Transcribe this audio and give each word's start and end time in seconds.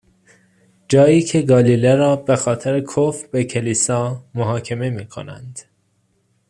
جایی 0.87 1.21
که 1.23 1.41
گالیله 1.41 1.95
را 1.95 2.15
به 2.15 2.35
خاطر 2.35 2.81
کفر 2.81 3.27
به 3.31 3.43
کلیسا، 3.43 4.23
محاکمه 4.33 4.89
می 4.89 5.07
کنند. 5.07 5.59